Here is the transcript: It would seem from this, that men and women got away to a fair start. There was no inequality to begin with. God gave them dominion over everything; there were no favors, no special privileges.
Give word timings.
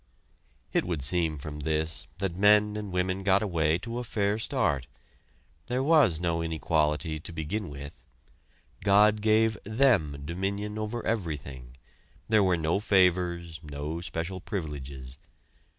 It 0.73 0.83
would 0.83 1.03
seem 1.03 1.37
from 1.37 1.59
this, 1.59 2.07
that 2.17 2.35
men 2.35 2.75
and 2.75 2.91
women 2.91 3.21
got 3.21 3.43
away 3.43 3.77
to 3.77 3.99
a 3.99 4.03
fair 4.03 4.39
start. 4.39 4.87
There 5.67 5.83
was 5.83 6.19
no 6.19 6.41
inequality 6.41 7.19
to 7.19 7.31
begin 7.31 7.69
with. 7.69 8.03
God 8.83 9.21
gave 9.21 9.59
them 9.63 10.23
dominion 10.25 10.79
over 10.79 11.05
everything; 11.05 11.77
there 12.27 12.41
were 12.41 12.57
no 12.57 12.79
favors, 12.79 13.59
no 13.61 14.01
special 14.01 14.39
privileges. 14.41 15.19